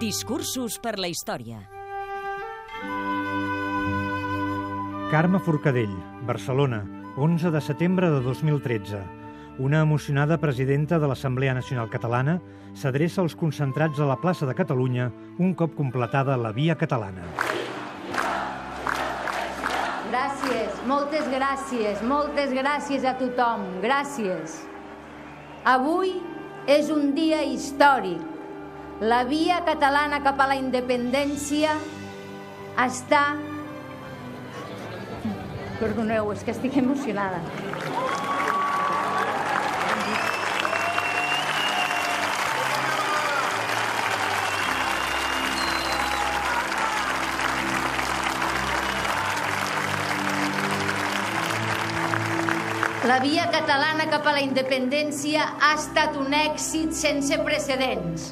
[0.00, 1.58] Discursos per la història.
[5.10, 5.92] Carme Forcadell,
[6.24, 6.78] Barcelona,
[7.20, 9.02] 11 de setembre de 2013.
[9.60, 12.38] Una emocionada presidenta de l'Assemblea Nacional Catalana
[12.72, 17.28] s'adreça als concentrats a la plaça de Catalunya un cop completada la via catalana.
[20.08, 24.62] Gràcies, moltes gràcies, moltes gràcies a tothom, gràcies.
[25.68, 26.16] Avui
[26.64, 28.39] és un dia històric.
[29.00, 31.72] La via catalana cap a la independència
[32.82, 33.22] està...
[35.78, 37.38] Perdoneu, és que estic emocionada.
[53.08, 58.28] La via catalana cap a la independència ha estat un èxit sense precedents.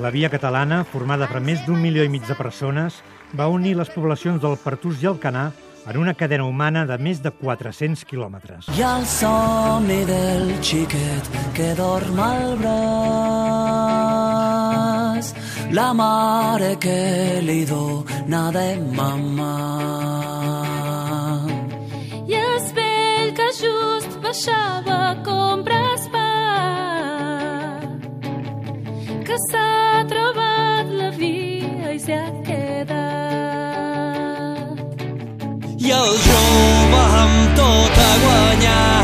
[0.00, 3.02] La via catalana, formada per més d'un milió i mig de persones,
[3.36, 5.52] va unir les poblacions del Pertús i el Canà
[5.86, 8.68] en una cadena humana de més de 400 quilòmetres.
[8.78, 12.74] I el somni del xiquet que dorm al braç,
[15.76, 19.54] la mare que li dona de mamà.
[22.24, 25.03] I es vell que just baixava
[35.94, 38.94] el jove amb tot a guanyar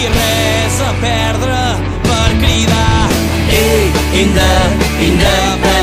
[0.00, 1.62] i res a perdre
[2.08, 3.08] per cridar
[3.56, 3.88] Ei,
[4.24, 4.50] inde,
[5.08, 5.75] independència.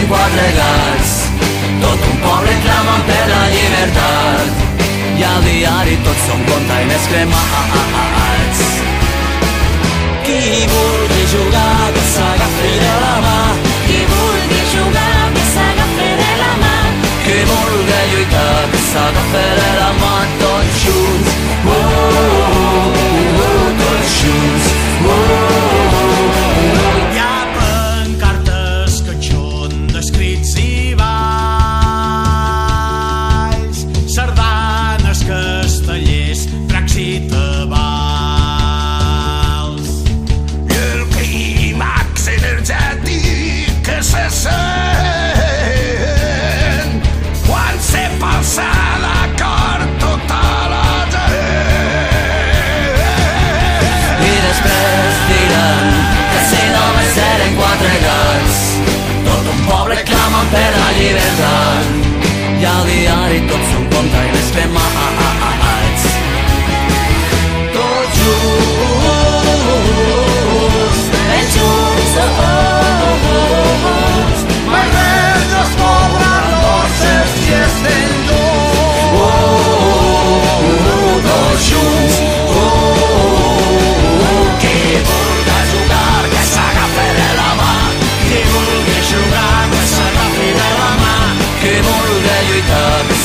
[0.00, 1.28] Eren quatre gats.
[1.80, 4.48] Tot un poble clamant per la llibertat.
[5.18, 8.60] I al diari tots són containers cremats.
[10.24, 13.38] Qui vulgui jugar que s'agafi de la mà.
[13.86, 16.74] Qui vulgui jugar que s'agafi de la mà.
[17.24, 20.16] Qui vulgui lluitar que s'agafi de la mà.
[20.40, 20.99] Tots junts
[61.00, 65.29] i al diari tots són containers cremats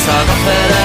[0.06, 0.75] que s'agafi